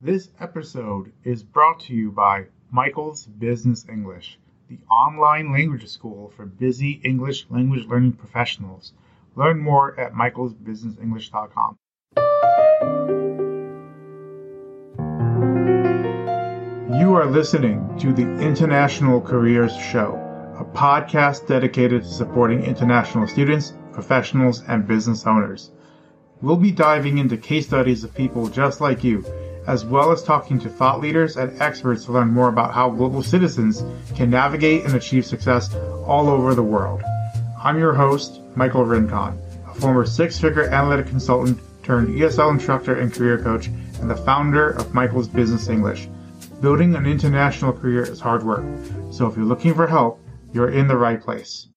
[0.00, 6.46] This episode is brought to you by Michael's Business English, the online language school for
[6.46, 8.92] busy English language learning professionals.
[9.34, 11.78] Learn more at michaelsbusinessenglish.com.
[17.00, 20.14] You are listening to the International Careers Show,
[20.60, 25.72] a podcast dedicated to supporting international students, professionals, and business owners.
[26.40, 29.24] We'll be diving into case studies of people just like you
[29.68, 33.22] as well as talking to thought leaders and experts to learn more about how global
[33.22, 33.84] citizens
[34.16, 35.74] can navigate and achieve success
[36.06, 37.02] all over the world.
[37.62, 43.42] I'm your host, Michael Rincon, a former six-figure analytic consultant turned ESL instructor and career
[43.42, 46.08] coach, and the founder of Michael's Business English.
[46.62, 48.64] Building an international career is hard work,
[49.10, 50.18] so if you're looking for help,
[50.54, 51.68] you're in the right place.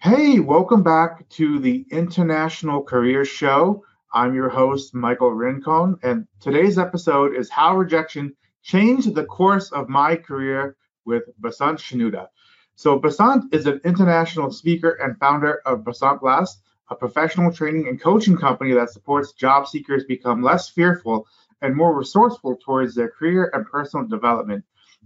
[0.00, 3.84] Hey, welcome back to the International Career Show.
[4.14, 9.88] I'm your host, Michael Rincon, and today's episode is How Rejection Changed the Course of
[9.88, 10.76] My Career
[11.06, 12.26] with Basant Shenouda.
[12.74, 16.60] So, Basant is an international speaker and founder of Basant Blast,
[16.90, 21.26] a professional training and coaching company that supports job seekers become less fearful
[21.62, 24.62] and more resourceful towards their career and personal development.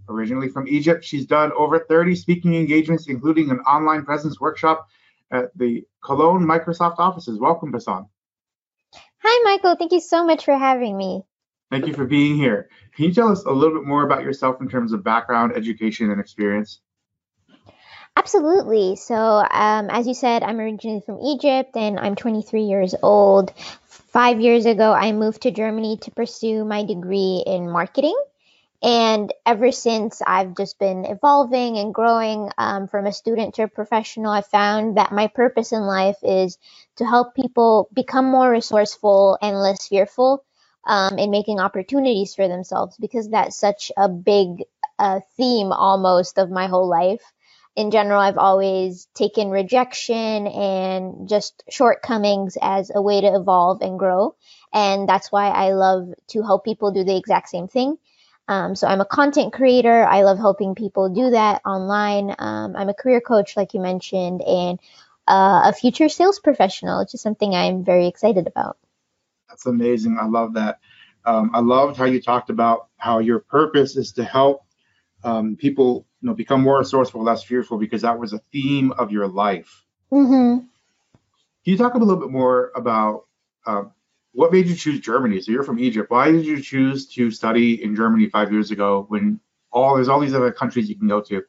[0.09, 4.85] Originally from Egypt, she's done over 30 speaking engagements, including an online presence workshop
[5.31, 7.39] at the Cologne Microsoft offices.
[7.39, 8.07] Welcome, Basant.
[9.19, 9.75] Hi, Michael.
[9.75, 11.23] Thank you so much for having me.
[11.69, 12.69] Thank you for being here.
[12.95, 16.11] Can you tell us a little bit more about yourself in terms of background, education,
[16.11, 16.79] and experience?
[18.15, 18.95] Absolutely.
[18.95, 23.53] So, um, as you said, I'm originally from Egypt and I'm 23 years old.
[23.85, 28.17] Five years ago, I moved to Germany to pursue my degree in marketing.
[28.81, 33.67] And ever since, I've just been evolving and growing um, from a student to a
[33.67, 34.31] professional.
[34.31, 36.57] I found that my purpose in life is
[36.97, 40.45] to help people become more resourceful and less fearful
[40.85, 44.63] um, in making opportunities for themselves because that's such a big
[44.97, 47.23] uh, theme almost of my whole life.
[47.75, 53.99] In general, I've always taken rejection and just shortcomings as a way to evolve and
[53.99, 54.35] grow.
[54.73, 57.97] And that's why I love to help people do the exact same thing.
[58.47, 60.05] Um, so I'm a content creator.
[60.05, 62.33] I love helping people do that online.
[62.39, 64.79] Um, I'm a career coach, like you mentioned, and
[65.27, 68.77] uh, a future sales professional, which is something I'm very excited about.
[69.49, 70.17] That's amazing.
[70.19, 70.79] I love that.
[71.25, 74.63] Um, I loved how you talked about how your purpose is to help
[75.25, 79.11] um, people, you know, become more resourceful, less fearful, because that was a theme of
[79.11, 79.83] your life.
[80.09, 80.59] Mm-hmm.
[80.59, 80.67] Can
[81.63, 83.25] you talk a little bit more about
[83.65, 83.83] uh,
[84.37, 85.41] what made you choose Germany?
[85.41, 86.11] So you're from Egypt.
[86.11, 89.39] Why did you choose to study in Germany five years ago when
[89.71, 91.41] all there's all these other countries you can go to?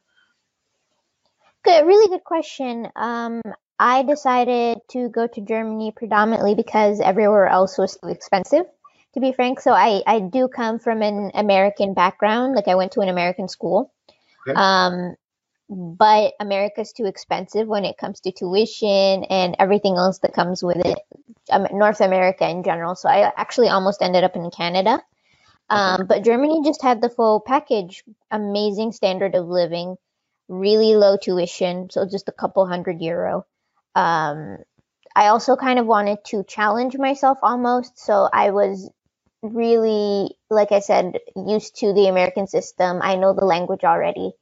[1.63, 2.87] Good, really good question.
[2.95, 3.43] Um,
[3.77, 8.65] I decided to go to Germany predominantly because everywhere else was too expensive.
[9.13, 12.55] To be frank, so I I do come from an American background.
[12.55, 13.93] Like I went to an American school.
[14.47, 14.59] Okay.
[14.59, 15.15] Um,
[15.69, 20.77] but America's too expensive when it comes to tuition and everything else that comes with
[20.77, 20.99] it.
[21.51, 22.95] Um, North America in general.
[22.95, 25.01] So I actually almost ended up in Canada.
[25.69, 29.97] Um, but Germany just had the full package, amazing standard of living,
[30.47, 33.45] really low tuition, so just a couple hundred euro.
[33.93, 34.57] Um,
[35.15, 38.89] I also kind of wanted to challenge myself almost, so I was
[39.43, 42.99] really, like I said, used to the American system.
[43.03, 44.33] I know the language already.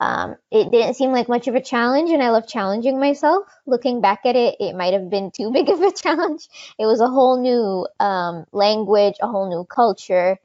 [0.00, 3.46] Um, it didn't seem like much of a challenge, and I love challenging myself.
[3.66, 6.48] Looking back at it, it might have been too big of a challenge.
[6.78, 10.38] It was a whole new um, language, a whole new culture,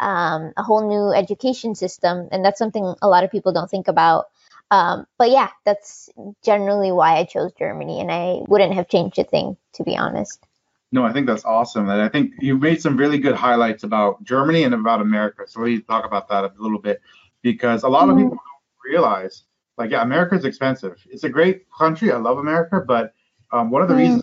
[0.00, 3.86] um, a whole new education system, and that's something a lot of people don't think
[3.86, 4.26] about.
[4.70, 6.08] Um, but yeah, that's
[6.42, 10.42] generally why I chose Germany, and I wouldn't have changed a thing, to be honest.
[10.90, 11.88] No, I think that's awesome.
[11.90, 15.44] And I think you made some really good highlights about Germany and about America.
[15.46, 17.00] So let me talk about that a little bit
[17.42, 18.18] because a lot mm-hmm.
[18.18, 18.38] of people
[18.84, 19.44] realize
[19.78, 21.04] like yeah america's expensive.
[21.10, 22.12] It's a great country.
[22.12, 23.14] I love america but
[23.52, 23.98] um, one of the mm.
[23.98, 24.22] reasons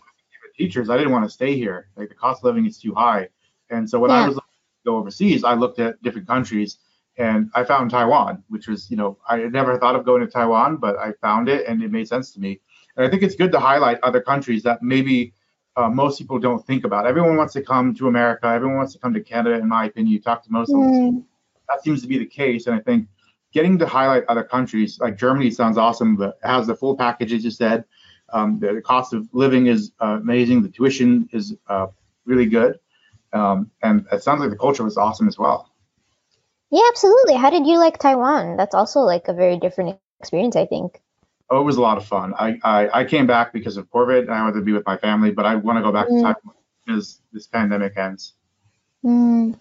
[0.60, 1.88] is i didn't want to stay here.
[1.96, 3.30] Like the cost of living is too high.
[3.70, 4.24] And so when yeah.
[4.24, 6.80] i was looking to go overseas i looked at different countries
[7.18, 10.28] and i found taiwan which was you know i had never thought of going to
[10.28, 12.60] taiwan but i found it and it made sense to me.
[12.96, 15.34] And i think it's good to highlight other countries that maybe
[15.76, 17.06] uh, most people don't think about.
[17.08, 18.48] Everyone wants to come to america.
[18.48, 20.12] Everyone wants to come to canada in my opinion.
[20.12, 20.84] You talk to most mm.
[20.84, 21.26] of them
[21.70, 23.08] that seems to be the case and i think
[23.54, 27.44] getting to highlight other countries like Germany sounds awesome, but has the full package as
[27.44, 27.86] you said.
[28.32, 30.62] Um, the, the, cost of living is uh, amazing.
[30.62, 31.88] The tuition is uh,
[32.26, 32.80] really good,
[33.34, 35.72] um, and it sounds like the culture was awesome as well.
[36.70, 37.36] Yeah, absolutely.
[37.36, 38.56] How did you like Taiwan?
[38.56, 41.02] That's also like a very different experience, I think.
[41.50, 42.36] Oh, it was a lot of fun.
[42.36, 44.98] I I, I came back because of COVID, and I wanted to be with my
[44.98, 46.18] family, but I want to go back mm.
[46.18, 46.56] to Taiwan
[46.86, 48.34] because this pandemic ends.
[49.04, 49.56] Mm.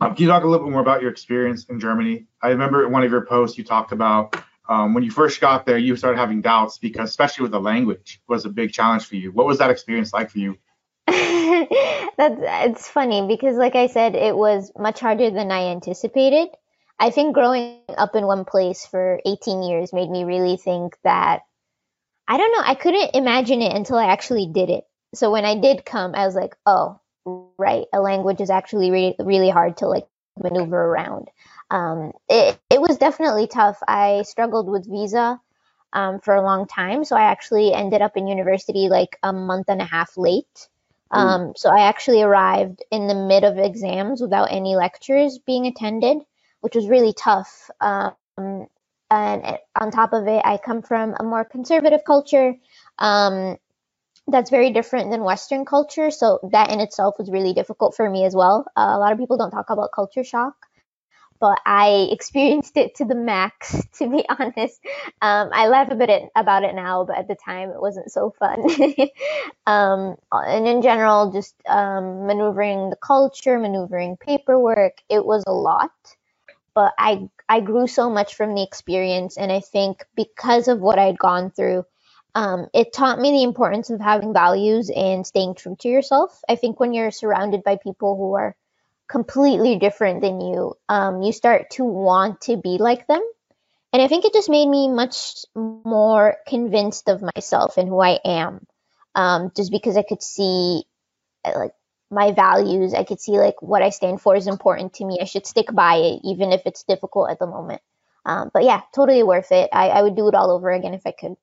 [0.00, 2.26] Um, can you talk a little bit more about your experience in Germany?
[2.42, 4.34] I remember in one of your posts you talked about
[4.70, 8.22] um, when you first got there, you started having doubts because, especially with the language,
[8.28, 9.32] was a big challenge for you.
[9.32, 10.56] What was that experience like for you?
[11.08, 16.50] That's it's funny because, like I said, it was much harder than I anticipated.
[17.00, 21.40] I think growing up in one place for 18 years made me really think that
[22.28, 22.62] I don't know.
[22.64, 24.84] I couldn't imagine it until I actually did it.
[25.14, 26.99] So when I did come, I was like, oh,
[27.60, 30.06] right, a language is actually really, really hard to like
[30.42, 31.28] maneuver around.
[31.70, 33.78] Um, it, it was definitely tough.
[33.86, 35.40] I struggled with visa
[35.92, 37.04] um, for a long time.
[37.04, 40.68] So I actually ended up in university like a month and a half late.
[41.12, 46.18] Um, so I actually arrived in the mid of exams without any lectures being attended,
[46.60, 47.68] which was really tough.
[47.80, 48.14] Um,
[49.10, 52.54] and on top of it, I come from a more conservative culture.
[52.98, 53.58] Um,
[54.28, 56.10] that's very different than Western culture.
[56.10, 58.66] So that in itself was really difficult for me as well.
[58.76, 60.54] Uh, a lot of people don't talk about culture shock
[61.40, 64.80] but I experienced it to the max, to be honest.
[65.20, 68.34] Um, I laugh a bit about it now, but at the time it wasn't so
[68.38, 68.64] fun.
[69.66, 75.90] um, and in general, just um, maneuvering the culture, maneuvering paperwork, it was a lot.
[76.74, 80.98] But I, I grew so much from the experience, and I think because of what
[80.98, 81.84] I'd gone through,
[82.34, 86.42] um, it taught me the importance of having values and staying true to yourself.
[86.48, 88.56] I think when you're surrounded by people who are
[89.08, 93.22] completely different than you, um, you start to want to be like them.
[93.92, 98.20] And I think it just made me much more convinced of myself and who I
[98.24, 98.66] am.
[99.16, 100.84] Um, just because I could see
[101.44, 101.72] uh, like
[102.10, 105.18] my values, I could see like what I stand for is important to me.
[105.20, 107.82] I should stick by it, even if it's difficult at the moment.
[108.24, 109.70] Um, but yeah, totally worth it.
[109.72, 111.36] I, I would do it all over again if I could.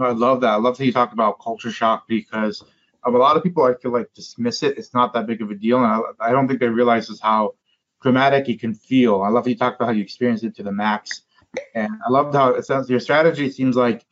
[0.00, 0.50] I love that.
[0.50, 2.64] I love that you talk about culture shock because
[3.04, 4.78] of a lot of people I feel like dismiss it.
[4.78, 7.22] It's not that big of a deal, and I, I don't think they realize just
[7.22, 7.54] how
[8.02, 9.22] dramatic it can feel.
[9.22, 11.22] I love how you talked about how you experienced it to the max,
[11.74, 12.88] and I loved how it sounds.
[12.88, 14.04] Your strategy seems like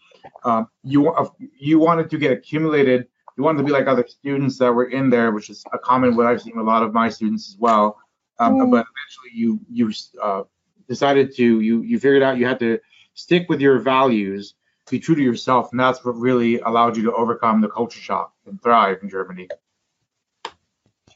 [0.44, 1.28] um, you uh,
[1.58, 3.06] you wanted to get accumulated.
[3.36, 6.16] You wanted to be like other students that were in there, which is a common
[6.16, 7.98] what I've seen with a lot of my students as well.
[8.38, 8.70] Um, mm.
[8.70, 9.92] But eventually, you you
[10.22, 10.42] uh,
[10.88, 12.78] decided to you you figured out you had to
[13.14, 14.54] stick with your values
[14.90, 18.32] be true to yourself, and that's what really allowed you to overcome the culture shock
[18.46, 19.48] and thrive in Germany.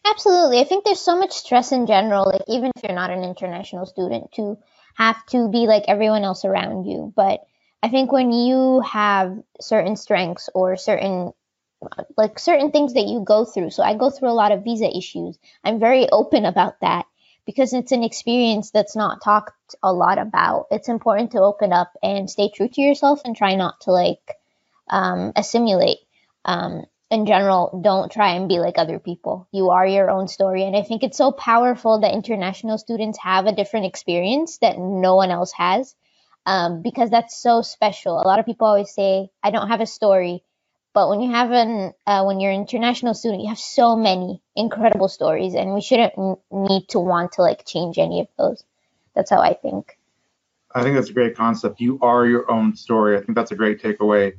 [0.04, 0.60] Absolutely.
[0.60, 3.86] I think there's so much stress in general, like even if you're not an international
[3.86, 4.58] student, to
[4.94, 7.12] have to be like everyone else around you.
[7.14, 7.40] But
[7.82, 11.32] I think when you have certain strengths or certain
[12.16, 13.70] like certain things that you go through.
[13.70, 15.38] So I go through a lot of visa issues.
[15.64, 17.06] I'm very open about that
[17.50, 20.66] because it's an experience that's not talked a lot about.
[20.70, 24.36] It's important to open up and stay true to yourself and try not to like
[24.88, 25.98] um, assimilate.
[26.44, 29.48] Um, in general, don't try and be like other people.
[29.50, 30.62] You are your own story.
[30.62, 35.16] And I think it's so powerful that international students have a different experience that no
[35.16, 35.96] one else has
[36.46, 38.20] um, because that's so special.
[38.20, 40.44] A lot of people always say, I don't have a story.
[40.92, 44.42] But when you have an uh, when you're an international student, you have so many
[44.56, 48.64] incredible stories, and we shouldn't n- need to want to like change any of those.
[49.14, 49.98] That's how I think.
[50.74, 51.80] I think that's a great concept.
[51.80, 53.16] You are your own story.
[53.16, 54.34] I think that's a great takeaway.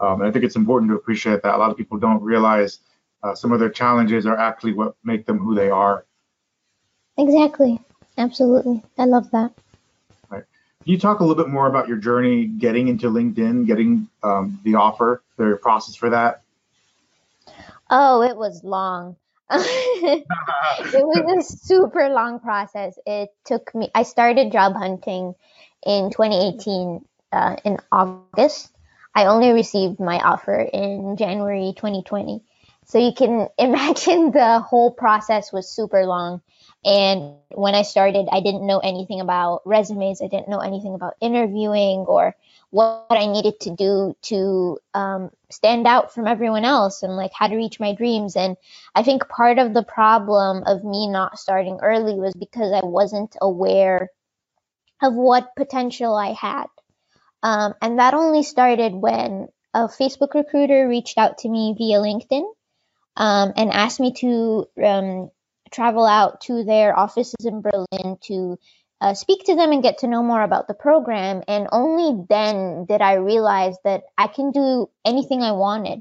[0.00, 1.54] Um, and I think it's important to appreciate that.
[1.54, 2.80] A lot of people don't realize
[3.22, 6.06] uh, some of their challenges are actually what make them who they are.
[7.18, 7.80] Exactly.
[8.18, 8.82] Absolutely.
[8.98, 9.52] I love that.
[10.86, 14.60] Can you talk a little bit more about your journey getting into LinkedIn, getting um,
[14.62, 16.42] the offer, the process for that?
[17.90, 19.16] Oh, it was long.
[19.50, 20.24] it
[20.78, 23.00] was a super long process.
[23.04, 25.34] It took me, I started job hunting
[25.84, 28.70] in 2018 uh, in August.
[29.12, 32.44] I only received my offer in January 2020.
[32.86, 36.40] So you can imagine the whole process was super long.
[36.84, 40.22] And when I started, I didn't know anything about resumes.
[40.22, 42.36] I didn't know anything about interviewing or
[42.70, 47.48] what I needed to do to um, stand out from everyone else and like how
[47.48, 48.36] to reach my dreams.
[48.36, 48.56] And
[48.94, 53.36] I think part of the problem of me not starting early was because I wasn't
[53.40, 54.10] aware
[55.02, 56.66] of what potential I had.
[57.42, 62.44] Um, and that only started when a Facebook recruiter reached out to me via LinkedIn
[63.16, 65.30] um, and asked me to um,
[65.72, 68.58] travel out to their offices in Berlin to
[69.00, 71.42] uh, speak to them and get to know more about the program.
[71.48, 76.00] And only then did I realize that I can do anything I wanted.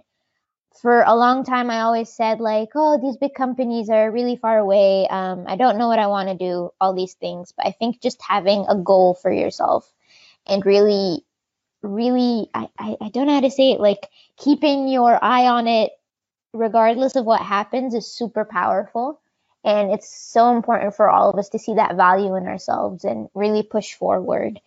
[0.82, 4.58] For a long time, I always said, like, oh, these big companies are really far
[4.58, 5.08] away.
[5.10, 7.54] Um, I don't know what I want to do, all these things.
[7.56, 9.90] But I think just having a goal for yourself
[10.46, 11.26] and really,
[11.82, 15.68] really, I, I, I don't know how to say it, like keeping your eye on
[15.68, 15.92] it
[16.56, 19.22] regardless of what happens is super powerful
[19.66, 23.30] And it's so important for all of us to see that value in ourselves and
[23.36, 24.62] really push forward.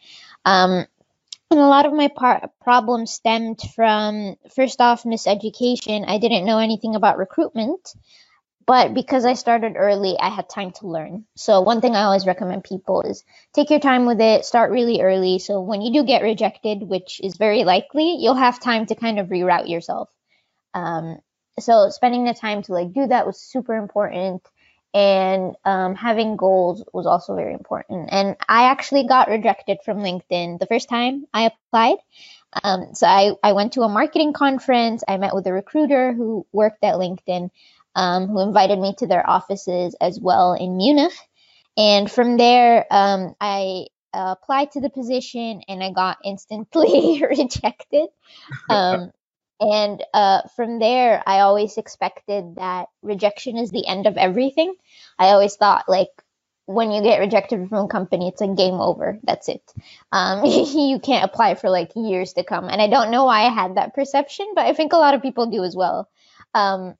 [0.44, 0.86] Um,
[1.50, 6.04] and a lot of my par- problems stemmed from, first off, miseducation.
[6.08, 7.94] I didn't know anything about recruitment,
[8.66, 11.26] but because I started early, I had time to learn.
[11.36, 15.00] So, one thing I always recommend people is take your time with it, start really
[15.02, 15.38] early.
[15.40, 19.18] So, when you do get rejected, which is very likely, you'll have time to kind
[19.20, 20.10] of reroute yourself.
[20.74, 21.18] Um,
[21.60, 24.42] so, spending the time to like do that was super important
[24.94, 28.08] and um, having goals was also very important.
[28.10, 31.98] And I actually got rejected from LinkedIn the first time I applied.
[32.62, 35.04] Um, so I, I went to a marketing conference.
[35.06, 37.50] I met with a recruiter who worked at LinkedIn,
[37.94, 41.12] um, who invited me to their offices as well in Munich.
[41.76, 48.08] And from there, um, I applied to the position and I got instantly rejected.
[48.70, 49.12] Um,
[49.60, 54.74] and uh, from there, I always expected that rejection is the end of everything.
[55.18, 56.10] I always thought, like,
[56.66, 59.18] when you get rejected from a company, it's a game over.
[59.24, 59.62] That's it.
[60.12, 62.68] Um, you can't apply for like years to come.
[62.68, 65.22] And I don't know why I had that perception, but I think a lot of
[65.22, 66.10] people do as well.
[66.52, 66.94] Um,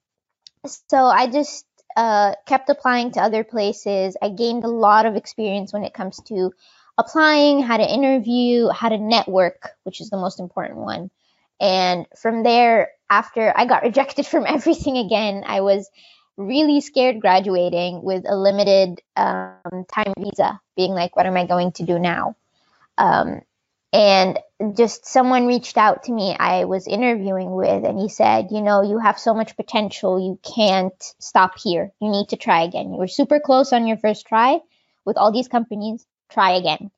[0.65, 4.17] so I just uh, kept applying to other places.
[4.21, 6.51] I gained a lot of experience when it comes to
[6.97, 11.11] applying, how to interview, how to network, which is the most important one.
[11.59, 15.89] And from there, after I got rejected from everything again, I was
[16.37, 21.73] really scared graduating with a limited um, time visa, being like, what am I going
[21.73, 22.35] to do now?
[22.97, 23.41] Um,
[23.91, 24.39] and
[24.77, 28.83] just someone reached out to me I was interviewing with, and he said, You know,
[28.83, 30.19] you have so much potential.
[30.19, 31.91] You can't stop here.
[31.99, 32.93] You need to try again.
[32.93, 34.59] You were super close on your first try
[35.05, 36.05] with all these companies.
[36.29, 36.91] Try again.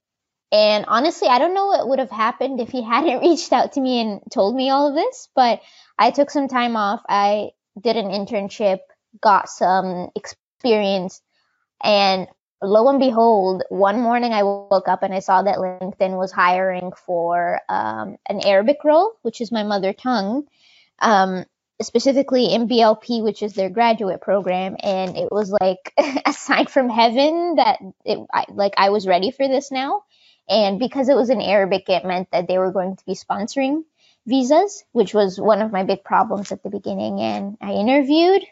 [0.51, 3.81] And honestly, I don't know what would have happened if he hadn't reached out to
[3.81, 5.61] me and told me all of this, but
[5.97, 7.01] I took some time off.
[7.07, 8.79] I did an internship,
[9.21, 11.21] got some experience,
[11.83, 12.27] and
[12.61, 16.91] lo and behold, one morning I woke up and I saw that LinkedIn was hiring
[17.05, 20.43] for um, an Arabic role, which is my mother tongue,
[20.99, 21.45] um,
[21.81, 24.75] specifically MBLP, which is their graduate program.
[24.81, 25.93] And it was like
[26.25, 30.03] a sign from heaven that it, I, like I was ready for this now.
[30.49, 33.83] And because it was in Arabic, it meant that they were going to be sponsoring
[34.25, 37.19] visas, which was one of my big problems at the beginning.
[37.19, 38.43] And I interviewed,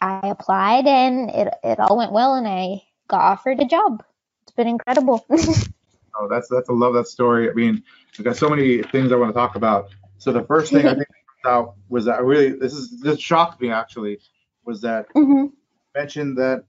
[0.00, 4.04] I applied, and it, it all went well, and I got offered a job.
[4.42, 5.24] It's been incredible.
[5.30, 7.50] oh, that's that's I love that story.
[7.50, 7.82] I mean,
[8.18, 9.88] I've got so many things I want to talk about.
[10.18, 11.06] So the first thing I think
[11.46, 14.18] out was that I really this is this shocked me actually
[14.64, 15.46] was that mm-hmm.
[15.94, 16.64] mentioned that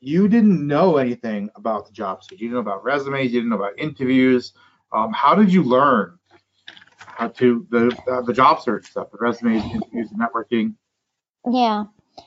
[0.00, 2.32] you didn't know anything about the job search.
[2.40, 3.32] You didn't know about resumes.
[3.32, 4.52] You didn't know about interviews.
[4.92, 6.18] Um, how did you learn
[6.96, 10.74] how to the uh, the job search stuff, the resumes, interviews, networking?
[11.50, 11.84] Yeah,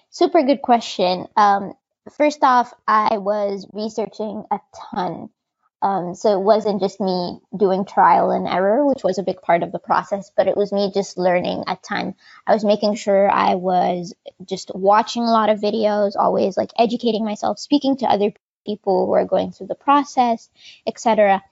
[0.10, 1.28] super good question.
[1.36, 1.74] Um,
[2.18, 4.60] first off, I was researching a
[4.92, 5.30] ton.
[5.82, 9.64] Um, so it wasn't just me doing trial and error, which was a big part
[9.64, 12.16] of the process, but it was me just learning a ton.
[12.48, 14.14] I was making sure I was
[14.46, 18.34] just watching a lot of videos, always like educating myself, speaking to other
[18.66, 20.50] people who are going through the process,
[20.88, 21.44] etc.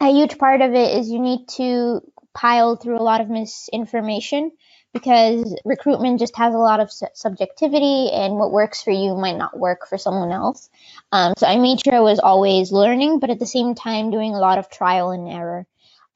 [0.00, 2.02] A huge part of it is you need to
[2.34, 4.52] pile through a lot of misinformation
[4.96, 9.36] because recruitment just has a lot of su- subjectivity and what works for you might
[9.36, 10.70] not work for someone else.
[11.12, 14.34] Um, so I made sure I was always learning, but at the same time doing
[14.34, 15.66] a lot of trial and error.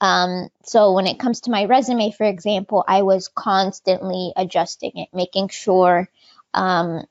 [0.00, 5.08] Um, so when it comes to my resume, for example, I was constantly adjusting it,
[5.12, 6.08] making sure
[6.54, 7.04] um,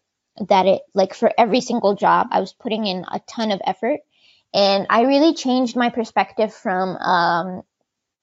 [0.47, 3.99] that it, like for every single job, I was putting in a ton of effort.
[4.55, 7.61] And I really changed my perspective from um,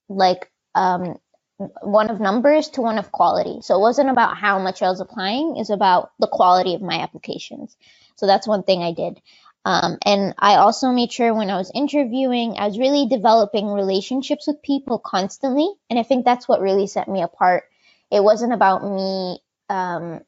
[0.09, 1.17] like um,
[1.59, 3.61] one of numbers to one of quality.
[3.63, 7.01] So it wasn't about how much I was applying, it's about the quality of my
[7.01, 7.77] applications.
[8.17, 9.21] So that's one thing I did.
[9.65, 14.47] Um, and I also made sure when I was interviewing, I was really developing relationships
[14.47, 15.69] with people constantly.
[15.91, 17.65] And I think that's what really set me apart.
[18.11, 20.21] It wasn't about me um,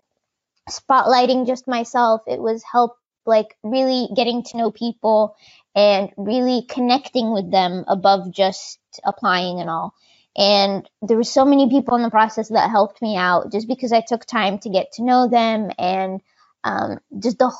[0.69, 5.37] spotlighting just myself, it was help like really getting to know people
[5.75, 9.95] and really connecting with them above just applying and all.
[10.39, 13.93] And there were so many people in the process that helped me out just because
[13.93, 15.73] I took time to get to know them.
[15.77, 16.21] And
[16.63, 17.53] um, just the,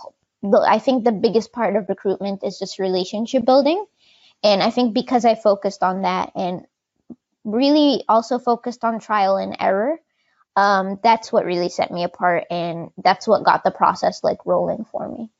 [0.43, 3.85] the, I think the biggest part of recruitment is just relationship building.
[4.45, 6.67] And I think because I focused on that and
[7.43, 9.99] really also focused on trial and error,
[10.55, 12.45] um, that's what really set me apart.
[12.49, 15.31] And that's what got the process like rolling for me.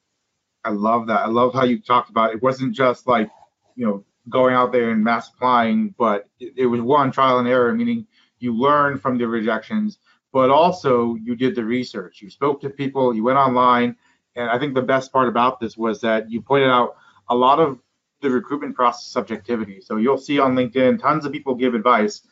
[0.65, 1.21] I love that.
[1.21, 2.39] I love how you talked about it.
[2.39, 3.31] it wasn't just like,
[3.77, 7.49] you know, going out there and mass applying, but it, it was one trial and
[7.49, 8.07] error, meaning
[8.39, 9.99] you learned from the rejections,
[10.33, 12.21] but also you did the research.
[12.23, 13.97] You spoke to people, you went online,
[14.37, 16.97] and I think the best part about this was that you pointed out
[17.29, 17.79] a lot of
[18.21, 19.81] the recruitment process subjectivity.
[19.81, 22.23] So you'll see on LinkedIn tons of people give advice,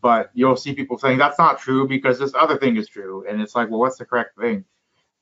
[0.00, 3.40] but you'll see people saying that's not true because this other thing is true, and
[3.40, 4.64] it's like, well, what's the correct thing?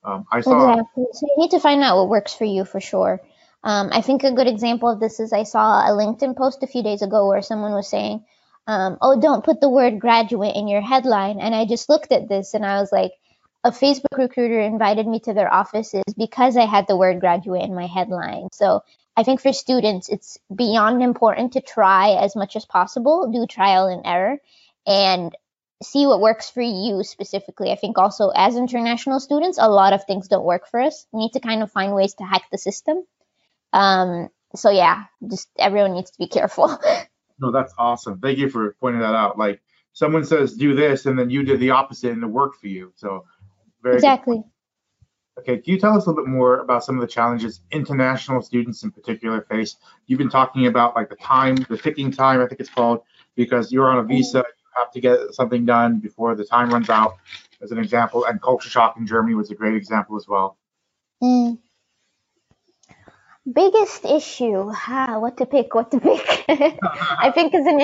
[0.03, 0.71] Um, I saw.
[0.71, 1.05] Exactly.
[1.13, 3.21] So you need to find out what works for you for sure.
[3.67, 6.67] Um, I think a good example of this is I saw a LinkedIn post a
[6.67, 8.23] few days ago where someone was saying,
[8.65, 12.29] um, "Oh, don't put the word graduate in your headline," and I just looked at
[12.29, 13.11] this and I was like,
[13.65, 17.75] a Facebook recruiter invited me to their offices because I had the word graduate in
[17.75, 18.47] my headline.
[18.53, 18.83] So
[19.17, 23.87] I think for students, it's beyond important to try as much as possible, do trial
[23.87, 24.37] and error,
[24.85, 25.35] and
[25.83, 27.71] see what works for you specifically.
[27.73, 31.05] I think also as international students, a lot of things don't work for us.
[31.11, 33.03] We need to kind of find ways to hack the system.
[33.73, 36.79] Um, so yeah, just everyone needs to be careful.
[37.39, 38.19] no, that's awesome.
[38.19, 39.37] Thank you for pointing that out.
[39.37, 39.61] Like
[39.93, 42.91] someone says do this and then you did the opposite and it worked for you.
[42.95, 43.25] So
[43.81, 44.43] very exactly.
[45.39, 48.41] Okay, can you tell us a little bit more about some of the challenges international
[48.41, 49.75] students in particular face?
[50.07, 53.01] You've been talking about like the time, the ticking time, I think it's called,
[53.35, 56.89] because you're on a visa, you have to get something done before the time runs
[56.89, 57.17] out,
[57.61, 58.25] as an example.
[58.25, 60.57] And culture shock in Germany was a great example as well.
[61.21, 61.59] Mm.
[63.51, 66.45] Biggest issue, what to pick, what to pick.
[66.49, 67.79] I think as an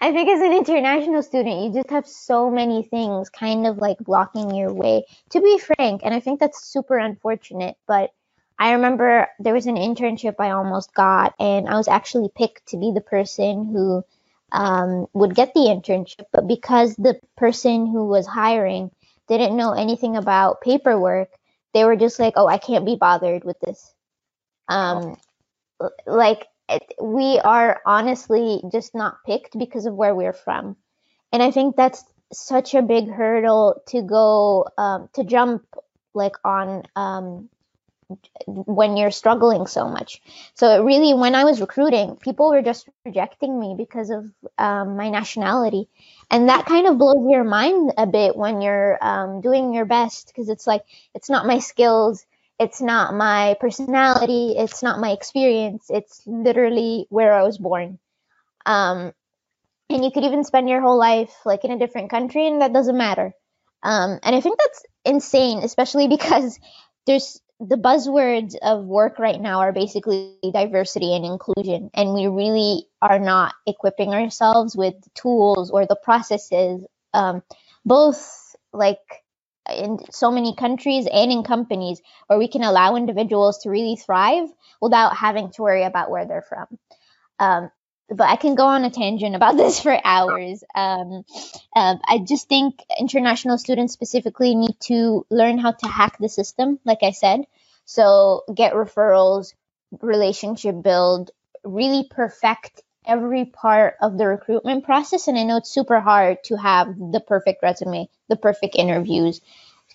[0.00, 3.98] I think as an international student, you just have so many things kind of like
[3.98, 5.04] blocking your way.
[5.30, 8.10] To be frank, and I think that's super unfortunate, but
[8.58, 12.78] I remember there was an internship I almost got, and I was actually picked to
[12.78, 14.02] be the person who
[14.50, 18.90] um, would get the internship, but because the person who was hiring
[19.28, 21.28] didn't know anything about paperwork,
[21.74, 23.92] they were just like, "Oh, I can't be bothered with this."
[24.68, 25.16] Um,
[26.06, 26.46] like
[27.00, 30.76] we are honestly just not picked because of where we're from,
[31.32, 35.66] and I think that's such a big hurdle to go um, to jump
[36.14, 37.48] like on um,
[38.46, 40.20] when you're struggling so much.
[40.54, 44.96] So it really, when I was recruiting, people were just rejecting me because of um,
[44.96, 45.88] my nationality,
[46.30, 50.28] and that kind of blows your mind a bit when you're um, doing your best
[50.28, 50.84] because it's like
[51.14, 52.24] it's not my skills,
[52.62, 57.98] it's not my personality, it's not my experience, it's literally where I was born.
[58.64, 59.12] Um,
[59.90, 62.72] and you could even spend your whole life like in a different country, and that
[62.72, 63.34] doesn't matter.
[63.82, 66.58] Um, and I think that's insane, especially because
[67.06, 72.86] there's the buzzwords of work right now are basically diversity and inclusion, and we really
[73.00, 77.42] are not equipping ourselves with the tools or the processes, um,
[77.84, 78.98] both like
[79.70, 84.48] in so many countries and in companies where we can allow individuals to really thrive
[84.80, 86.66] without having to worry about where they're from.
[87.38, 87.70] Um,
[88.08, 90.64] but I can go on a tangent about this for hours.
[90.74, 91.24] Um,
[91.74, 96.78] uh, I just think international students specifically need to learn how to hack the system,
[96.84, 97.44] like I said.
[97.84, 99.54] So get referrals,
[100.00, 101.30] relationship build,
[101.64, 105.28] really perfect every part of the recruitment process.
[105.28, 109.40] And I know it's super hard to have the perfect resume, the perfect interviews,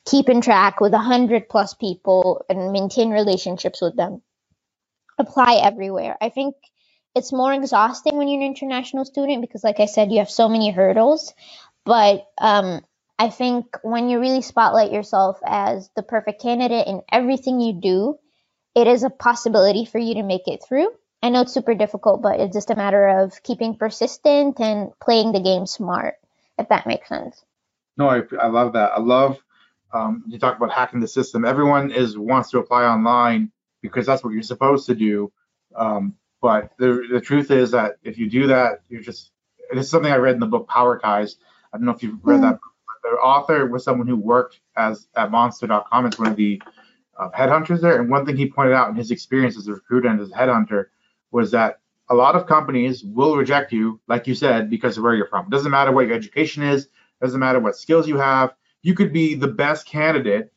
[0.06, 4.22] keep in track with a hundred plus people and maintain relationships with them.
[5.18, 6.18] Apply everywhere.
[6.22, 6.56] I think
[7.16, 10.48] it's more exhausting when you're an international student because, like I said, you have so
[10.48, 11.34] many hurdles.
[11.86, 12.82] But um,
[13.18, 18.20] I think when you really spotlight yourself as the perfect candidate in everything you do,
[18.76, 20.90] it is a possibility for you to make it through.
[21.24, 25.32] I know it's super difficult, but it's just a matter of keeping persistent and playing
[25.32, 26.16] the game smart,
[26.58, 27.44] if that makes sense.
[27.98, 28.92] No, I, I love that.
[28.92, 29.40] I love
[29.94, 31.46] um, you talk about hacking the system.
[31.46, 33.52] Everyone is wants to apply online
[33.82, 35.32] because that's what you're supposed to do.
[35.76, 39.32] Um, but the the truth is that if you do that, you're just
[39.72, 41.38] this is something I read in the book Power Ties.
[41.74, 42.42] I don't know if you've read mm.
[42.42, 42.60] that.
[42.62, 46.62] But the author was someone who worked as at Monster.com as one of the
[47.18, 48.00] uh, headhunters there.
[48.00, 50.34] And one thing he pointed out in his experience as a recruiter and as a
[50.34, 50.86] headhunter
[51.32, 55.14] was that a lot of companies will reject you, like you said, because of where
[55.14, 55.46] you're from.
[55.46, 56.88] It doesn't matter what your education is,
[57.22, 58.54] doesn't matter what skills you have.
[58.82, 60.52] You could be the best candidate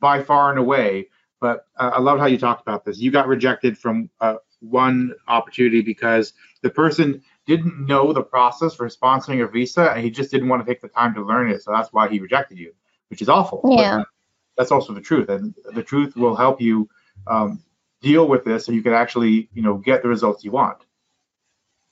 [0.00, 1.08] by far and away.
[1.40, 2.98] But uh, I love how you talked about this.
[2.98, 8.88] You got rejected from uh, one opportunity because the person didn't know the process for
[8.88, 11.62] sponsoring a visa and he just didn't want to take the time to learn it.
[11.62, 12.72] So that's why he rejected you,
[13.08, 13.60] which is awful.
[13.68, 13.98] Yeah.
[13.98, 14.08] But
[14.56, 15.28] that's also the truth.
[15.28, 16.88] And the truth will help you
[17.26, 17.62] um,
[18.04, 20.78] deal with this so you can actually, you know, get the results you want.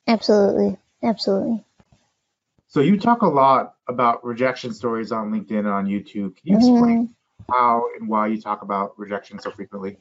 [0.07, 0.79] Absolutely.
[1.03, 1.65] Absolutely.
[2.69, 6.37] So you talk a lot about rejection stories on LinkedIn and on YouTube.
[6.37, 7.53] Can you explain mm-hmm.
[7.53, 9.99] how and why you talk about rejection so frequently?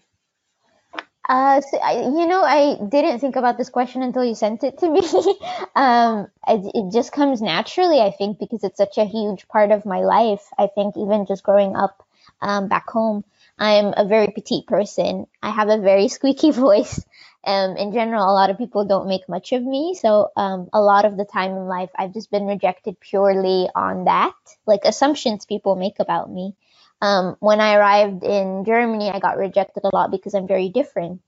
[1.27, 4.79] Uh, so I, you know, I didn't think about this question until you sent it
[4.79, 4.99] to me.
[5.75, 9.85] um, it, it just comes naturally, I think, because it's such a huge part of
[9.85, 10.43] my life.
[10.57, 12.05] I think even just growing up
[12.41, 13.23] um, back home,
[13.61, 15.27] I'm a very petite person.
[15.43, 16.99] I have a very squeaky voice.
[17.45, 19.93] Um, in general, a lot of people don't make much of me.
[19.93, 24.05] So um, a lot of the time in life, I've just been rejected purely on
[24.05, 24.33] that,
[24.65, 26.55] like assumptions people make about me.
[27.01, 31.21] Um, when I arrived in Germany, I got rejected a lot because I'm very different,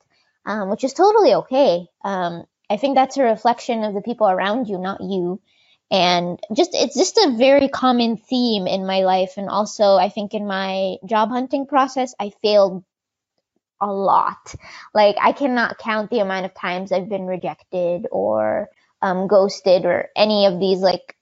[0.45, 1.87] um, which is totally okay.
[2.03, 5.39] Um, I think that's a reflection of the people around you, not you.
[5.93, 10.33] And just it's just a very common theme in my life, and also I think
[10.35, 12.83] in my job hunting process, I failed
[13.81, 14.55] a lot.
[14.93, 18.69] Like I cannot count the amount of times I've been rejected or
[19.01, 21.15] um, ghosted or any of these like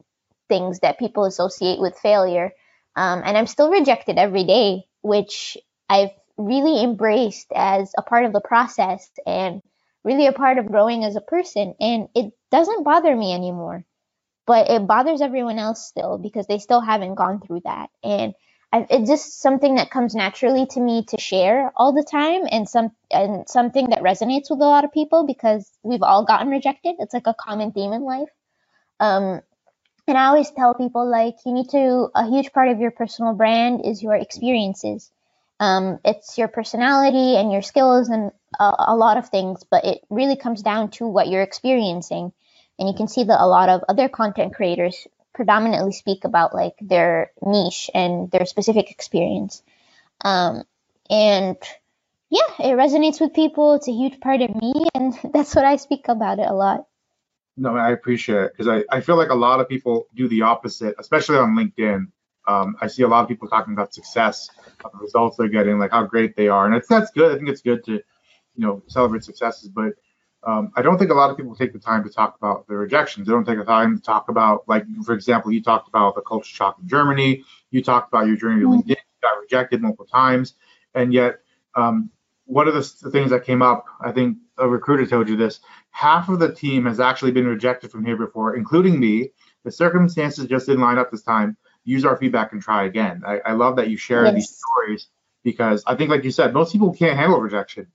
[0.50, 2.52] things that people associate with failure.
[2.96, 5.58] Um, and I'm still rejected every day, which
[5.90, 9.62] I've really embraced as a part of the process and
[10.04, 11.76] really a part of growing as a person.
[11.80, 13.86] And it doesn't bother me anymore,
[14.46, 17.90] but it bothers everyone else still because they still haven't gone through that.
[18.04, 18.34] And
[18.74, 22.68] I, it's just something that comes naturally to me to share all the time and
[22.68, 26.96] some and something that resonates with a lot of people because we've all gotten rejected.
[27.00, 28.30] It's like a common theme in life.
[29.00, 29.42] Um,
[30.08, 33.34] and I always tell people like you need to a huge part of your personal
[33.34, 35.12] brand is your experiences.
[35.60, 40.02] Um, it's your personality and your skills and a, a lot of things, but it
[40.10, 42.34] really comes down to what you're experiencing.
[42.82, 46.74] And you can see that a lot of other content creators predominantly speak about like
[46.82, 49.62] their niche and their specific experience.
[50.26, 50.64] Um,
[51.08, 51.58] and
[52.32, 53.76] yeah, it resonates with people.
[53.76, 56.88] It's a huge part of me, and that's what I speak about it a lot.
[57.56, 60.42] No, I appreciate it because I, I feel like a lot of people do the
[60.42, 62.08] opposite, especially on LinkedIn.
[62.48, 64.50] Um, I see a lot of people talking about success,
[64.82, 67.32] the results they're getting, like how great they are, and it's that's good.
[67.32, 68.02] I think it's good to, you
[68.56, 69.94] know, celebrate successes, but
[70.44, 72.76] um, I don't think a lot of people take the time to talk about the
[72.76, 73.28] rejections.
[73.28, 76.22] They don't take the time to talk about, like, for example, you talked about the
[76.22, 77.44] culture shock in Germany.
[77.70, 78.80] You talked about your journey to mm-hmm.
[78.80, 78.90] LinkedIn.
[78.90, 80.56] You got rejected multiple times,
[80.96, 81.40] and yet,
[81.76, 82.10] um,
[82.46, 85.62] one of the, the things that came up, I think a recruiter told you this.
[85.92, 89.32] Half of the team has actually been rejected from here before, including me.
[89.64, 91.56] The circumstances just didn't line up this time.
[91.86, 93.22] Use our feedback and try again.
[93.26, 94.34] I, I love that you share yes.
[94.34, 95.08] these stories
[95.44, 97.88] because I think, like you said, most people can't handle rejection.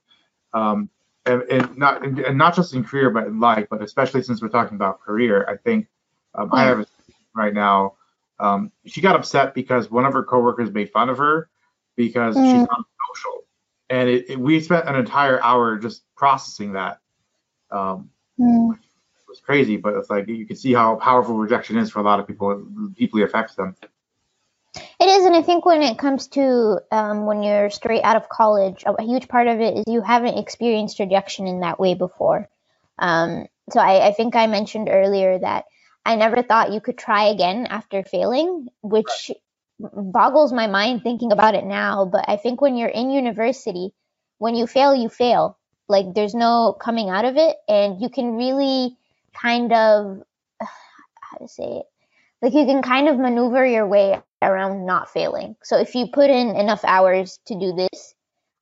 [0.54, 0.88] Um,
[1.26, 4.48] and, and not and not just in career but in life, but especially since we're
[4.48, 5.88] talking about career, I think
[6.34, 6.86] um, I have a
[7.34, 7.94] right now.
[8.38, 11.48] Um, she got upset because one of her coworkers made fun of her
[11.96, 13.44] because she's not social,
[13.90, 17.00] and it, it, we spent an entire hour just processing that.
[17.70, 18.72] Um, mm.
[18.74, 22.02] It was crazy, but it's like you can see how powerful rejection is for a
[22.02, 22.52] lot of people.
[22.52, 23.74] It deeply affects them.
[24.98, 28.28] It is, and I think when it comes to um, when you're straight out of
[28.28, 32.48] college, a huge part of it is you haven't experienced rejection in that way before.
[32.98, 35.66] Um, so I, I, think I mentioned earlier that
[36.04, 39.30] I never thought you could try again after failing, which
[39.78, 42.06] boggles my mind thinking about it now.
[42.06, 43.92] But I think when you're in university,
[44.38, 45.58] when you fail, you fail.
[45.88, 48.96] Like there's no coming out of it, and you can really
[49.34, 50.22] kind of
[50.60, 51.86] how to say it
[52.42, 55.56] like you can kind of maneuver your way around not failing.
[55.62, 58.14] So if you put in enough hours to do this,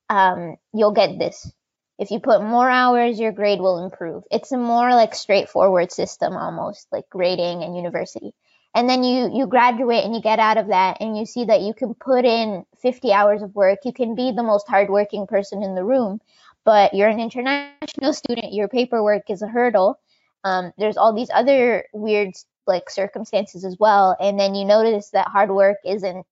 [0.09, 1.51] um, you'll get this.
[1.97, 4.23] If you put more hours, your grade will improve.
[4.31, 8.33] It's a more like straightforward system almost like grading and university.
[8.73, 11.61] And then you, you graduate and you get out of that and you see that
[11.61, 13.79] you can put in 50 hours of work.
[13.85, 16.19] You can be the most hardworking person in the room,
[16.65, 18.53] but you're an international student.
[18.53, 19.97] Your paperwork is a hurdle.
[20.43, 22.35] Um, there's all these other weird
[22.67, 26.25] like circumstances as well and then you notice that hard work isn't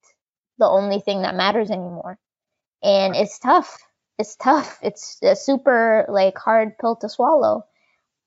[0.60, 2.18] the only thing that matters anymore.
[2.84, 3.78] And it's tough.
[4.20, 4.80] It's tough.
[4.84, 7.66] It's a super like hard pill to swallow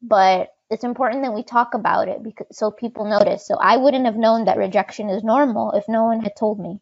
[0.02, 3.46] but it's important that we talk about it because so people notice.
[3.46, 6.80] So i wouldn't have known that rejection is normal if no one had told me.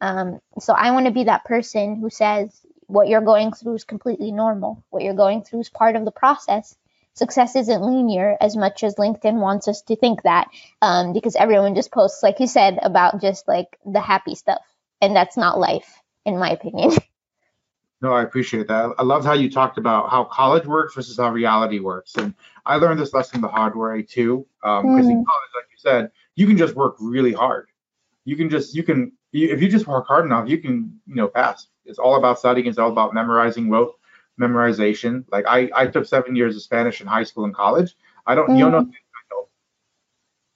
[0.00, 3.84] Um, so i want to be that person who says what you're going through is
[3.84, 4.84] completely normal.
[4.90, 6.76] What you're going through is part of the process
[7.16, 10.48] success isn't linear as much as LinkedIn wants us to think that,
[10.82, 14.62] um, because everyone just posts, like you said, about just like the happy stuff,
[15.00, 16.92] and that's not life, in my opinion.
[18.02, 18.94] No, I appreciate that.
[18.98, 22.34] I loved how you talked about how college works versus how reality works, and
[22.66, 24.46] I learned this lesson the hard way too.
[24.60, 24.98] Because um, mm.
[24.98, 27.68] in college, like you said, you can just work really hard.
[28.26, 31.26] You can just you can if you just work hard enough, you can you know
[31.26, 31.68] pass.
[31.86, 32.66] It's all about studying.
[32.66, 33.94] It's all about memorizing rote
[34.40, 35.24] memorization.
[35.30, 37.94] Like I, I took seven years of Spanish in high school and college.
[38.26, 38.58] I don't, mm.
[38.58, 38.90] you know,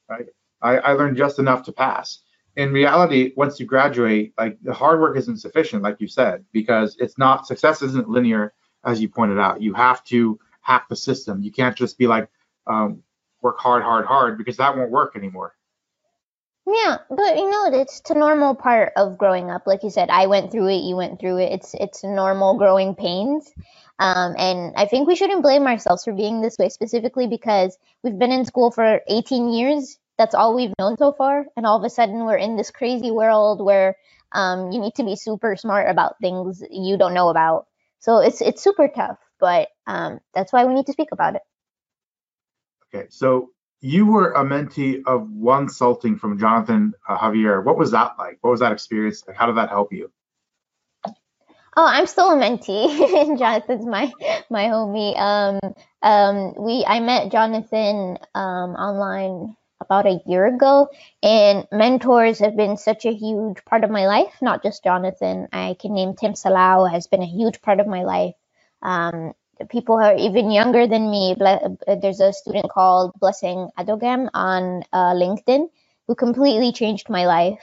[0.09, 0.27] right?
[0.63, 2.21] I, I learned just enough to pass.
[2.57, 6.97] In reality, once you graduate, like the hard work isn't sufficient, like you said, because
[6.99, 8.53] it's not success isn't linear,
[8.85, 9.63] as you pointed out.
[9.63, 11.43] You have to hack the system.
[11.43, 12.29] You can't just be like
[12.67, 13.03] um,
[13.41, 15.55] work hard, hard, hard, because that won't work anymore.
[16.73, 19.67] Yeah, but you know, it's a normal part of growing up.
[19.67, 21.53] Like you said, I went through it, you went through it.
[21.53, 23.51] It's it's normal growing pains.
[23.99, 28.19] Um, and I think we shouldn't blame ourselves for being this way specifically because we've
[28.19, 29.99] been in school for 18 years.
[30.17, 31.45] That's all we've known so far.
[31.57, 33.97] And all of a sudden we're in this crazy world where
[34.33, 37.67] um, you need to be super smart about things you don't know about.
[37.99, 41.43] So it's it's super tough, but um, that's why we need to speak about it.
[42.95, 47.65] Okay, so you were a mentee of Wonsulting from Jonathan uh, Javier.
[47.65, 48.39] What was that like?
[48.41, 49.25] What was that experience?
[49.27, 50.11] Like, how did that help you?
[51.77, 53.39] Oh, I'm still a mentee.
[53.39, 54.13] Jonathan's my
[54.51, 55.19] my homie.
[55.19, 55.61] Um,
[56.03, 60.89] um, we I met Jonathan um, online about a year ago,
[61.23, 64.35] and mentors have been such a huge part of my life.
[64.43, 65.49] Not just Jonathan.
[65.53, 68.35] I can name Tim Salau has been a huge part of my life.
[68.83, 69.33] Um,
[69.69, 71.37] people who are even younger than me.
[71.39, 75.69] There's a student called Blessing Adogam on uh, LinkedIn
[76.07, 77.63] who completely changed my life.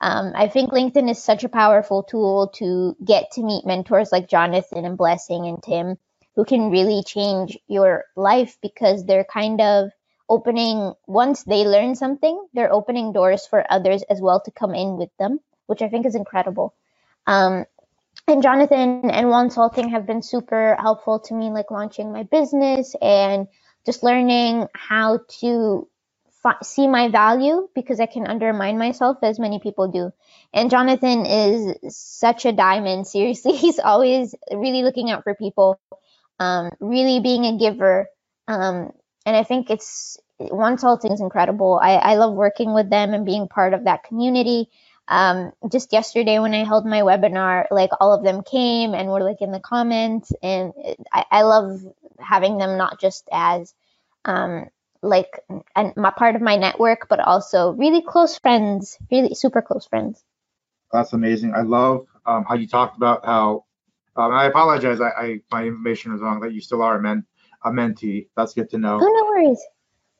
[0.00, 4.28] Um, I think LinkedIn is such a powerful tool to get to meet mentors like
[4.28, 5.96] Jonathan and Blessing and Tim
[6.36, 9.90] who can really change your life because they're kind of
[10.28, 14.98] opening, once they learn something, they're opening doors for others as well to come in
[14.98, 16.74] with them, which I think is incredible.
[17.26, 17.64] Um,
[18.28, 23.48] and Jonathan and Wonsulting have been super helpful to me, like launching my business and
[23.86, 25.88] just learning how to
[26.42, 30.12] fi- see my value because I can undermine myself as many people do.
[30.54, 33.06] And Jonathan is such a diamond.
[33.08, 35.78] Seriously, he's always really looking out for people,
[36.40, 38.08] um, really being a giver.
[38.48, 38.92] Um,
[39.26, 41.80] and I think it's Wonsulting is incredible.
[41.82, 44.68] I, I love working with them and being part of that community
[45.08, 49.22] um, just yesterday when I held my webinar, like all of them came and were
[49.22, 50.72] like in the comments, and
[51.12, 51.80] I, I love
[52.18, 53.72] having them not just as
[54.24, 54.66] um,
[55.02, 55.40] like
[55.76, 60.22] and my part of my network, but also really close friends, really super close friends.
[60.92, 61.54] That's amazing.
[61.54, 63.64] I love um, how you talked about how.
[64.16, 64.98] Um, I apologize.
[64.98, 66.40] I, I, my information was wrong.
[66.40, 67.26] That you still are a men
[67.62, 68.28] a mentee.
[68.36, 68.98] That's good to know.
[69.00, 69.62] Oh no worries.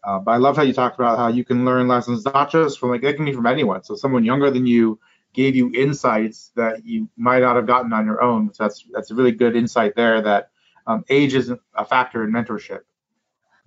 [0.06, 2.78] Uh, but I love how you talked about how you can learn lessons not just
[2.78, 3.82] from like it can be from anyone.
[3.82, 5.00] So someone younger than you
[5.32, 8.54] gave you insights that you might not have gotten on your own.
[8.54, 10.22] So that's that's a really good insight there.
[10.22, 10.50] That
[10.86, 12.82] um, age isn't a factor in mentorship.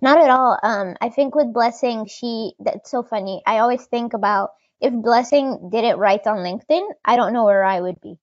[0.01, 0.57] Not at all.
[0.63, 3.41] Um, I think with Blessing, she that's so funny.
[3.45, 7.65] I always think about if Blessing did it right on LinkedIn, I don't know where
[7.65, 8.17] I would be.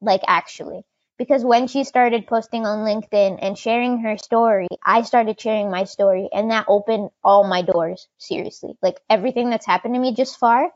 [0.00, 0.84] Like actually
[1.18, 5.84] because when she started posting on LinkedIn and sharing her story, I started sharing my
[5.84, 8.08] story and that opened all my doors.
[8.18, 8.76] Seriously.
[8.82, 10.70] Like everything that's happened to me just far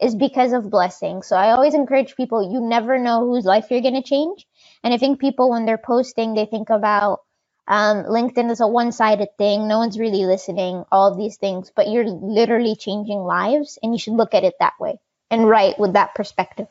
[0.00, 1.26] is because of blessings.
[1.26, 4.46] So I always encourage people, you never know whose life you're going to change.
[4.82, 7.20] And I think people, when they're posting, they think about
[7.68, 9.68] um, LinkedIn is a one sided thing.
[9.68, 13.98] No one's really listening, all of these things, but you're literally changing lives and you
[13.98, 14.98] should look at it that way
[15.30, 16.66] and write with that perspective.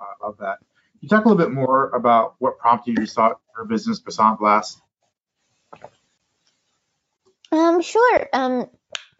[0.00, 0.58] I love that
[1.04, 4.38] you talk a little bit more about what prompted you to start your business, Basant
[4.38, 4.80] Blast?
[7.52, 8.28] Um, sure.
[8.32, 8.68] Um,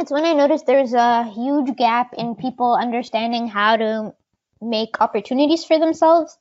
[0.00, 4.14] it's when I noticed there's a huge gap in people understanding how to
[4.60, 6.36] make opportunities for themselves,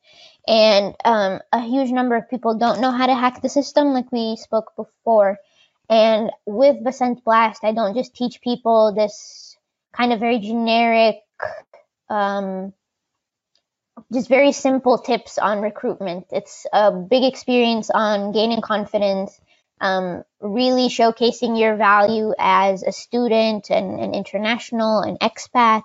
[0.47, 4.12] and um, a huge number of people don't know how to hack the system, like
[4.12, 5.38] we spoke before.
[5.89, 9.58] And with Basant Blast, I don't just teach people this
[9.91, 11.17] kind of very generic
[12.10, 12.73] um,
[14.12, 16.26] just very simple tips on recruitment.
[16.32, 19.39] It's a big experience on gaining confidence,
[19.80, 25.84] um, really showcasing your value as a student and an international and expat.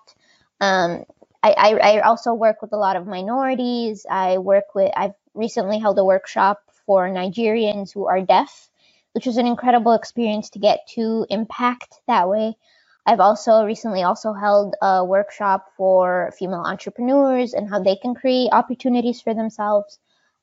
[0.60, 1.04] Um,
[1.42, 4.06] I, I, I, also work with a lot of minorities.
[4.10, 8.68] I work with, I've recently held a workshop for Nigerians who are deaf,
[9.12, 12.56] which was an incredible experience to get to impact that way.
[13.06, 18.50] I've also recently also held a workshop for female entrepreneurs and how they can create
[18.52, 19.98] opportunities for themselves.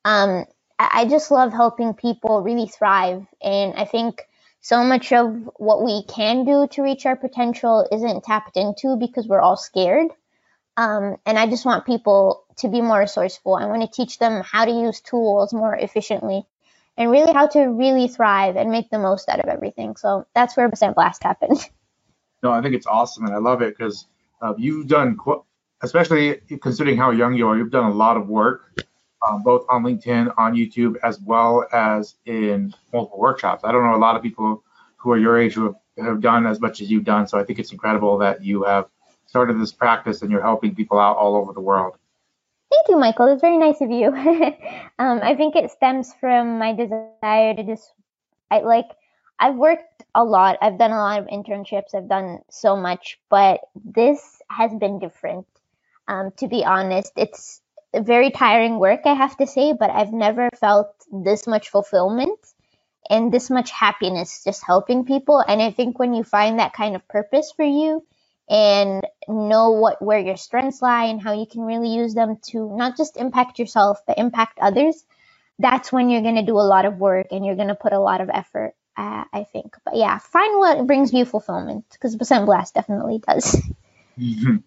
[0.06, 0.46] Um,
[0.80, 3.26] I just love helping people really thrive.
[3.42, 4.24] And I think
[4.62, 9.28] so much of what we can do to reach our potential isn't tapped into because
[9.28, 10.10] we're all scared.
[10.78, 13.56] Um, and I just want people to be more resourceful.
[13.56, 16.44] I want to teach them how to use tools more efficiently
[16.98, 19.96] and really how to really thrive and make the most out of everything.
[19.98, 21.60] So that's where Basant Blast happened.
[22.44, 24.08] no, I think it's awesome, and I love it because
[24.42, 25.18] uh, you've done,
[25.82, 28.82] especially considering how young you are, you've done a lot of work,
[29.28, 33.64] um, both on LinkedIn, on YouTube, as well as in multiple workshops.
[33.64, 34.64] I don't know a lot of people
[34.98, 37.44] who are your age who have, have done as much as you've done, so I
[37.44, 38.88] think it's incredible that you have
[39.26, 41.98] started this practice and you're helping people out all over the world.
[42.72, 43.28] Thank you, Michael.
[43.28, 44.08] It's very nice of you.
[45.00, 47.92] um, I think it stems from my desire to just,
[48.52, 48.88] I like
[49.40, 50.58] I've worked a lot.
[50.62, 51.94] I've done a lot of internships.
[51.94, 55.46] I've done so much, but this has been different.
[56.08, 57.62] Um, to be honest, it's
[57.94, 62.40] very tiring work, I have to say, but I've never felt this much fulfillment
[63.10, 65.44] and this much happiness just helping people.
[65.46, 68.06] And I think when you find that kind of purpose for you
[68.50, 72.76] and know what where your strengths lie and how you can really use them to
[72.76, 75.04] not just impact yourself but impact others,
[75.60, 77.94] that's when you're going to do a lot of work and you're going to put
[77.94, 78.74] a lot of effort.
[78.98, 83.62] Uh, I think, but yeah, find what brings you fulfillment because Basant Blast definitely does.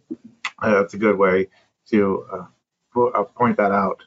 [0.63, 1.49] that's a good way
[1.91, 4.03] to uh, uh, point that out.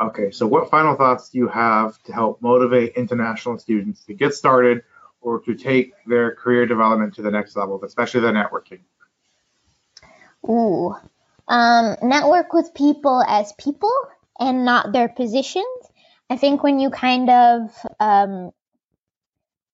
[0.00, 4.32] Okay, so what final thoughts do you have to help motivate international students to get
[4.32, 4.82] started
[5.20, 8.80] or to take their career development to the next level, especially the networking?
[10.48, 10.94] Ooh,
[11.48, 13.92] um, network with people as people
[14.38, 15.66] and not their positions.
[16.30, 18.52] I think when you kind of um,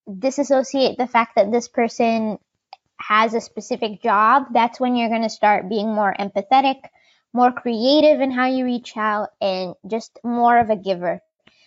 [0.07, 2.39] disassociate the fact that this person
[2.99, 6.81] has a specific job, that's when you're going to start being more empathetic,
[7.33, 11.21] more creative in how you reach out, and just more of a giver.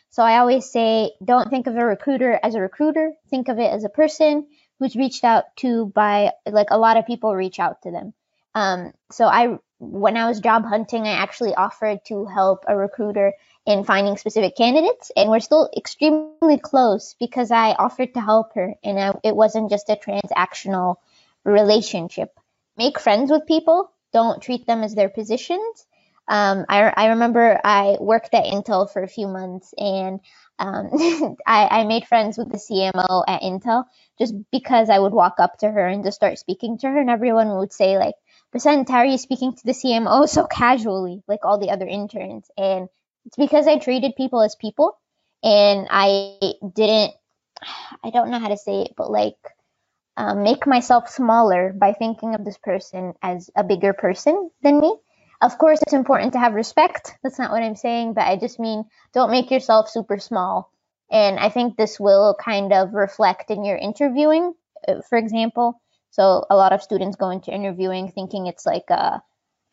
[0.09, 3.13] So I always say, don't think of a recruiter as a recruiter.
[3.29, 4.47] Think of it as a person
[4.79, 8.13] who's reached out to by, like a lot of people reach out to them.
[8.55, 13.33] Um, so I, when I was job hunting, I actually offered to help a recruiter
[13.65, 18.75] in finding specific candidates, and we're still extremely close because I offered to help her,
[18.83, 20.95] and I, it wasn't just a transactional
[21.43, 22.37] relationship.
[22.77, 23.91] Make friends with people.
[24.13, 25.85] Don't treat them as their positions.
[26.27, 30.19] Um, I, I remember I worked at Intel for a few months and
[30.59, 30.89] um,
[31.47, 33.85] I, I made friends with the CMO at Intel
[34.19, 37.09] just because I would walk up to her and just start speaking to her, and
[37.09, 38.15] everyone would say like,
[38.51, 42.51] "Basant, how are you speaking to the CMO so casually, like all the other interns?"
[42.57, 42.89] And
[43.25, 44.97] it's because I treated people as people,
[45.43, 47.13] and I didn't.
[48.03, 49.37] I don't know how to say it, but like
[50.17, 54.95] um, make myself smaller by thinking of this person as a bigger person than me.
[55.41, 57.15] Of course, it's important to have respect.
[57.23, 60.71] That's not what I'm saying, but I just mean don't make yourself super small.
[61.09, 64.53] And I think this will kind of reflect in your interviewing,
[64.87, 65.81] uh, for example.
[66.11, 69.23] So a lot of students go into interviewing thinking it's like a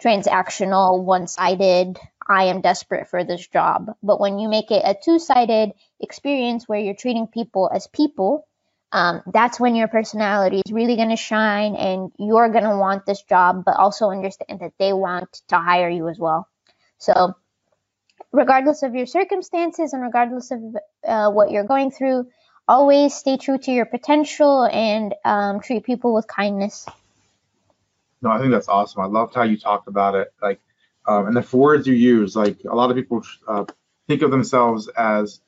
[0.03, 3.95] transactional, one sided, I am desperate for this job.
[4.03, 8.47] But when you make it a two sided experience where you're treating people as people,
[8.93, 13.05] um, that's when your personality is really going to shine and you're going to want
[13.05, 16.49] this job, but also understand that they want to hire you as well.
[16.99, 17.35] So,
[18.33, 20.61] regardless of your circumstances and regardless of
[21.07, 22.29] uh, what you're going through,
[22.69, 26.87] always stay true to your potential and um, treat people with kindness.
[28.27, 29.03] No, I think that's awesome.
[29.03, 30.35] I loved how you talked about it.
[30.43, 30.61] Like,
[31.07, 33.65] um, and the words you use, like a lot of people uh,
[34.09, 35.41] think of themselves as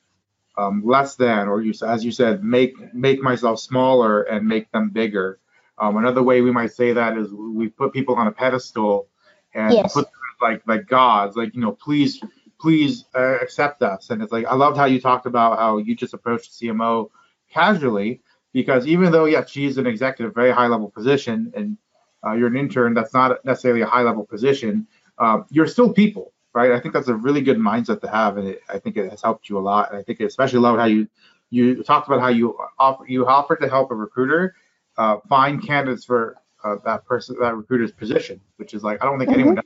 [0.57, 4.91] um, less than, or you, as you said, make make myself smaller and make them
[4.91, 5.39] bigger.
[5.77, 9.09] Um, another way we might say that is we put people on a pedestal
[9.53, 9.93] and yes.
[9.93, 12.23] put them like like gods, like you know, please
[12.61, 14.09] please uh, accept us.
[14.09, 17.09] And it's like I loved how you talked about how you just approached CMO
[17.51, 18.21] casually
[18.53, 21.77] because even though yeah she's an executive, very high level position, and
[22.25, 24.87] uh, you're an intern, that's not necessarily a high level position.
[25.17, 26.71] Uh, you're still people right?
[26.71, 29.21] I think that's a really good mindset to have, and it, I think it has
[29.21, 29.91] helped you a lot.
[29.91, 31.07] And I think I especially love how you
[31.49, 34.55] you talked about how you offer you offer to help a recruiter
[34.97, 39.17] uh, find candidates for uh, that person that recruiter's position, which is like I don't
[39.19, 39.39] think mm-hmm.
[39.39, 39.65] anyone does.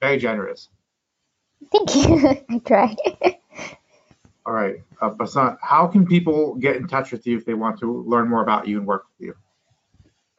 [0.00, 0.68] Very generous.
[1.72, 2.28] Thank you.
[2.48, 2.96] I tried.
[4.46, 7.78] All right, uh, Basant, how can people get in touch with you if they want
[7.80, 9.34] to learn more about you and work with you?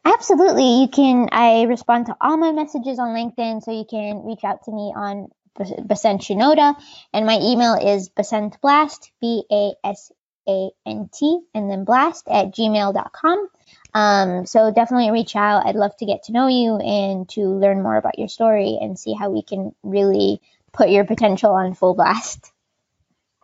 [0.04, 0.82] Absolutely.
[0.82, 4.64] You can, I respond to all my messages on LinkedIn, so you can reach out
[4.66, 6.76] to me on Basant Shenouda,
[7.14, 10.12] and my email is basantblast, B A S
[10.48, 13.48] A N T, and then blast at gmail.com.
[13.94, 15.66] Um, so definitely reach out.
[15.66, 18.98] I'd love to get to know you and to learn more about your story and
[18.98, 22.52] see how we can really put your potential on full blast.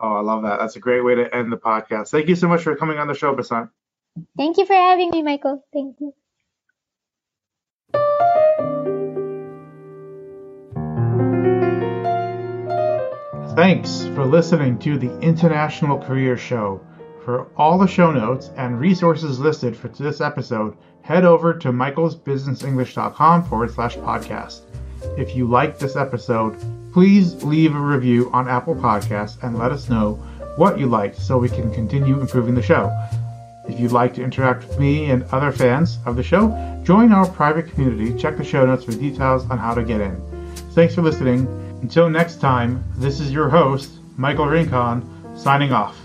[0.00, 0.58] Oh, I love that.
[0.60, 2.10] That's a great way to end the podcast.
[2.10, 3.70] Thank you so much for coming on the show, Basant.
[4.36, 5.64] Thank you for having me, Michael.
[5.72, 6.14] Thank you.
[13.58, 16.80] Thanks for listening to the International Career Show.
[17.24, 23.42] For all the show notes and resources listed for this episode, head over to michaelsbusinessenglish.com
[23.42, 24.60] forward slash podcast.
[25.18, 26.56] If you liked this episode,
[26.92, 30.12] please leave a review on Apple Podcasts and let us know
[30.54, 32.96] what you liked so we can continue improving the show.
[33.68, 36.50] If you'd like to interact with me and other fans of the show,
[36.84, 38.16] join our private community.
[38.16, 40.22] Check the show notes for details on how to get in.
[40.74, 45.02] Thanks for listening until next time, this is your host, Michael Rincon,
[45.36, 45.96] signing off.